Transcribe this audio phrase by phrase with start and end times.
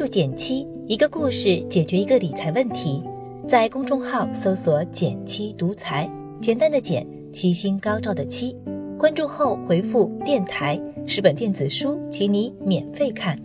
[0.00, 3.02] 注减七，一个故事解决一个理财问题。
[3.46, 8.56] 在公众号搜索“减七独裁，简单的减，七星高照的七。
[8.98, 13.38] 关注后回复“电台”，十本电子书，请你免费看。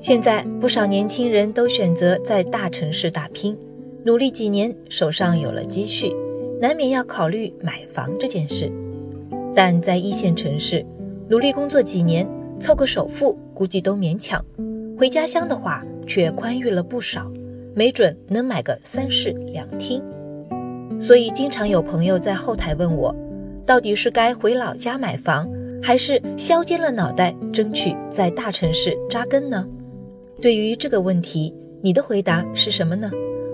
[0.00, 3.54] 现在不少年轻人都选择在大城市打拼，
[4.06, 6.10] 努力几年，手上有了积蓄，
[6.62, 8.72] 难免要考虑买房这件事。
[9.54, 10.82] 但在一线城市，
[11.28, 12.26] 努力工作几年。
[12.60, 14.42] 凑个首付估计都勉强，
[14.98, 17.30] 回家乡的话却宽裕了不少，
[17.74, 20.02] 没准能买个三室两厅。
[20.98, 23.14] 所以经常有朋友在后台问我，
[23.66, 25.50] 到底是该回老家买房，
[25.82, 29.66] 还是削尖了脑袋争取在大城市扎根呢？
[30.40, 33.10] 对于这个问题，你的回答是什么呢？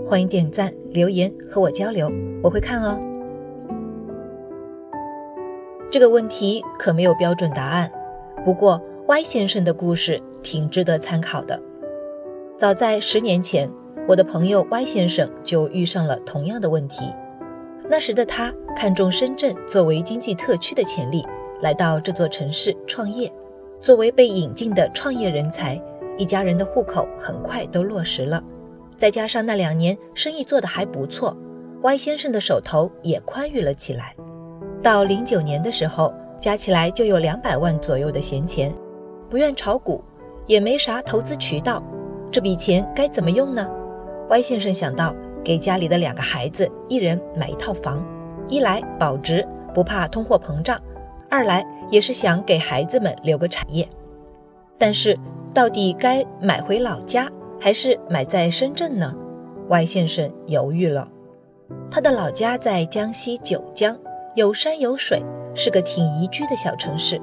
[0.06, 3.00] 欢迎点赞留言和我交流，我会看哦。
[5.90, 7.90] 这个问题可没有标准答案，
[8.44, 8.80] 不过。
[9.10, 11.60] Y 先生的故事挺值得参考的。
[12.56, 13.68] 早在十年前，
[14.06, 17.12] 我的朋友 Y 先生就遇上了同样的问题。
[17.88, 21.26] 那时的他看中深圳作为经济特区的潜力，
[21.60, 23.28] 来到这座城市创业。
[23.80, 25.82] 作为被引进的创业人才，
[26.16, 28.40] 一家人的户口很快都落实了。
[28.96, 31.36] 再加上那两年生意做得还不错
[31.82, 34.14] ，Y 先生的手头也宽裕了起来。
[34.80, 38.72] 到零九年的时候，加起来就有两百万左右的闲钱。
[39.30, 40.02] 不愿炒股，
[40.46, 41.80] 也没啥投资渠道，
[42.32, 43.64] 这笔钱该怎么用呢
[44.28, 45.14] ？Y 先生想到
[45.44, 48.04] 给家里的两个孩子一人买一套房，
[48.48, 50.80] 一来保值不怕通货膨胀，
[51.30, 53.88] 二来也是想给孩子们留个产业。
[54.76, 55.16] 但是
[55.54, 59.14] 到底该买回老家还是买在深圳呢
[59.68, 61.06] ？Y 先生犹豫了。
[61.88, 63.96] 他的老家在江西九江，
[64.34, 65.22] 有山有水，
[65.54, 67.20] 是个挺宜居的小城市。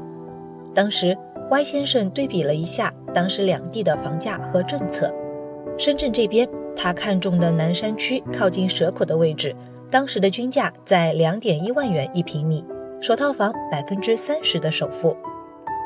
[0.73, 1.17] 当时。
[1.49, 5.13] Y 先生对比了一下当时两地的房价和政策，
[5.77, 9.55] 深圳这边他看中的南山区靠近蛇口的位置，
[9.89, 12.65] 当时的均价在两点一万元一平米，
[12.99, 15.15] 首套房百分之三十的首付。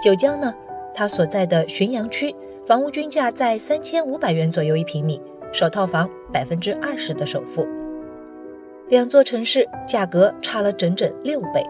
[0.04, 0.52] 九江呢，
[0.96, 2.36] 他所在的浔阳区
[2.66, 5.22] 房屋均价在三千五百元左右一平米，
[5.54, 7.68] 首套房百分之二十的首付。
[8.90, 11.64] 两座城市价格差了整整六倍，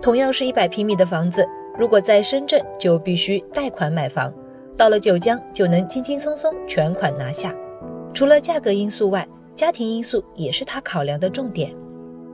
[0.00, 1.46] 同样是一百平米的房子。
[1.78, 4.32] 如果在深圳就必须贷款买房，
[4.76, 7.54] 到了九江就能轻轻松松全款拿下。
[8.14, 11.74] 除了价格因素外，家庭因素也是他考量的重点。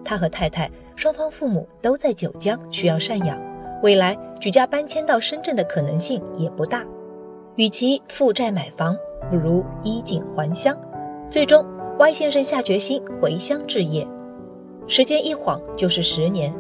[0.05, 3.41] 他和太太双方父母都在九江，需要赡养，
[3.83, 6.85] 未来举家搬迁到深圳的可能性也不大。
[7.57, 8.97] 与其负债买房，
[9.31, 10.77] 不如衣锦还乡。
[11.29, 11.65] 最终
[11.99, 14.07] ，Y 先生下决心回乡置业。
[14.87, 16.53] 时间一晃就是十年。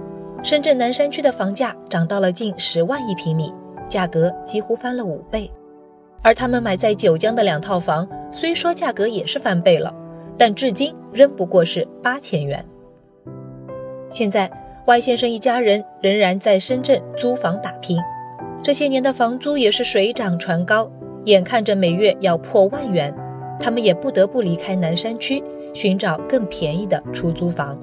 [0.44, 3.52] 深圳南山区的房价涨到了近十万一平米，
[3.86, 5.48] 价格几乎翻了五倍。
[6.20, 9.94] 而他们买在九江的两套房，虽说价格也是翻倍了，
[10.36, 12.64] 但至今仍不过是八千元。
[14.10, 14.50] 现在
[14.84, 17.96] ，Y 先生一家人仍然在深圳租房打拼，
[18.64, 20.90] 这些年的房租也是水涨船高，
[21.24, 23.14] 眼看着每月要破万元，
[23.60, 25.42] 他们也不得不离开南山区，
[25.72, 27.78] 寻找更便宜的出租房。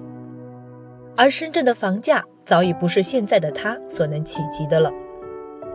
[1.15, 4.91] 而深圳的房价早已不是现在的他所能企及的了。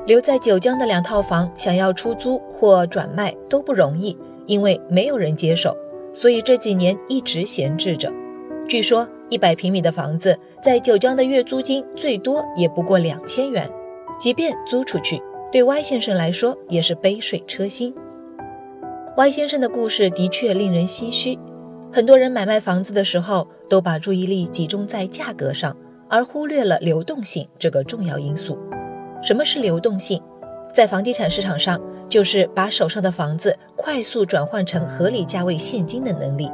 [0.06, 5.72] 留在九江的两套房，想要出租或转卖都不容易，因为没有人接手，
[6.12, 8.12] 所以这几年一直闲置着。
[8.66, 13.70] 据说一百平米的房子在九江的月租金最多也不过两千元，
[14.18, 17.94] 即便租出去，对 Y 先生来说也是杯水车薪。
[19.16, 21.38] Y 先生的故事的确令人唏嘘。
[21.92, 25.76] 很多人买卖房子的时候，都把注意力集中在价格上，
[26.08, 28.58] 而忽略了流动性这个重要因素。
[29.22, 30.22] 什么是流动性？
[30.72, 36.50] 在房地产市场上，就是把手上的房子快速转换成合理价位现金的能力。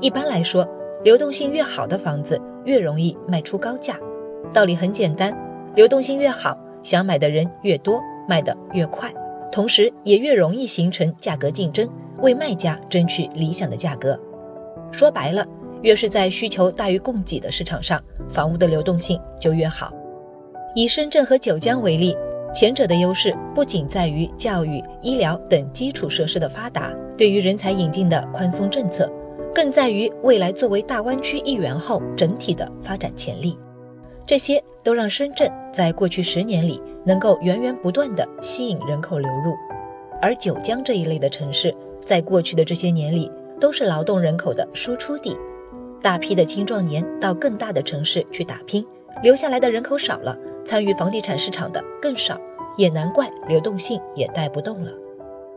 [0.00, 0.68] 一般来说，
[1.02, 3.98] 流动性越好的房子越容易卖出高价。
[4.52, 5.36] 道理很简单，
[5.74, 9.12] 流动性越好，想买的人越多，卖得越快，
[9.50, 14.18] 同时也越容易形成价格竞争，为卖家争取理想的价格。
[14.92, 15.44] 说白了，
[15.82, 19.92] 越是在需求大于供给的市场上，房屋的流动性就越好。
[20.74, 22.16] 以深圳和九江为例，
[22.54, 29.10] 前者的优势不仅在于教育、医疗等基础设施的发达，对于人才引进的宽松政策，
[29.54, 33.58] 更在于未来作为大湾区一员后整体的发展潜力。
[34.26, 39.54] 这些都让深圳在过去十年里能够源源不断地吸引人口流入，
[40.20, 43.30] 而九江这一类的城市，在过去的这些年里。
[43.58, 45.34] 都是劳动人口的输出地，
[46.06, 48.86] 大批的青壮年到更大的城市去打拼，
[49.24, 52.40] 留下来的人口少了，参与房地产市场的更少，
[52.76, 54.92] 也难怪流动性也带不动了。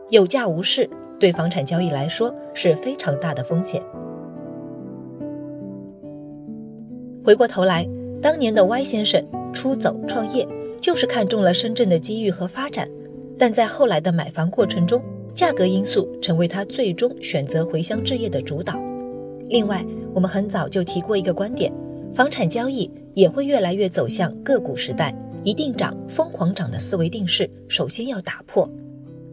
[0.08, 3.80] 有价无市，对房产交易来说是非常大的风险。
[7.24, 7.88] 回过头来，
[8.20, 10.44] 当年的 Y 先生出走创业，
[10.80, 12.90] 就是看中了深圳的机遇和发展，
[13.38, 15.00] 但在后来的买房过程中，
[15.32, 18.74] 价格因素成为他最终选择回乡置业的主导。
[19.48, 19.84] 另外，
[20.14, 21.72] 我们很早就提过一个观点，
[22.12, 25.14] 房产交易也会越来越走向个股时代，
[25.44, 28.68] 一定涨、疯狂涨的思维定势，首先要打破。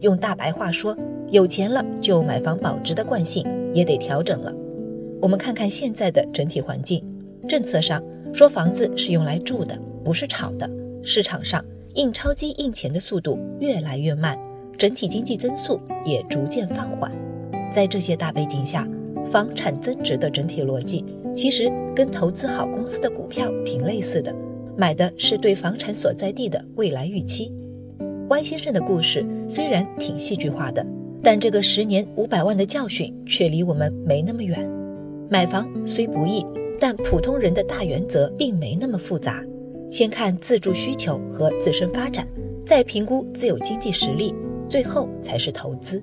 [0.00, 0.96] 用大白话说，
[1.30, 3.44] 有钱了就买房保值的惯性
[3.74, 4.54] 也得调整了。
[5.20, 7.04] 我们看看现在的整体环境，
[7.48, 8.00] 政策上
[8.32, 10.68] 说房子是用来住的，不是炒的；
[11.02, 11.64] 市场上
[11.94, 14.38] 印钞机印钱的速度越来越慢，
[14.78, 17.10] 整体经济增速也逐渐放缓。
[17.72, 18.88] 在这些大背景下，
[19.30, 21.04] 房产增值的整体逻辑
[21.34, 24.34] 其实跟投资好公司的股票挺类似的，
[24.76, 27.52] 买的是对房产所在地的未来预期。
[28.28, 30.84] Y 先生的故事虽然挺戏剧化的，
[31.22, 34.68] 但这个十年五百万的教训却离我们没那么远。
[35.30, 36.44] 买房虽不易，
[36.80, 39.44] 但普通人的大原则并没那么复杂。
[39.90, 42.26] 先看自住需求和自身发展，
[42.66, 44.34] 再评估自有经济实力，
[44.68, 46.02] 最后才是投资。